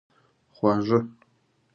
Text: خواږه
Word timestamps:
خواږه 0.55 0.99